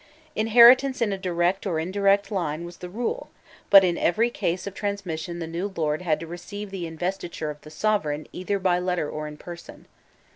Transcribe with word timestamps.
Inheritance 0.35 0.99
in 0.99 1.13
a 1.13 1.17
direct 1.19 1.67
or 1.67 1.77
indirect 1.79 2.31
line 2.31 2.65
was 2.65 2.77
the 2.77 2.89
rule, 2.89 3.29
but 3.69 3.83
in 3.83 3.99
every 3.99 4.31
case 4.31 4.65
of 4.65 4.73
transmission 4.73 5.37
the 5.37 5.45
new 5.45 5.71
lord 5.77 6.01
had 6.01 6.19
to 6.21 6.25
receive 6.25 6.71
the 6.71 6.87
investiture 6.87 7.51
of 7.51 7.61
the 7.61 7.69
sovereign 7.69 8.25
either 8.33 8.57
by 8.57 8.79
letter 8.79 9.07
or 9.07 9.27
in 9.27 9.37
person. 9.37 9.85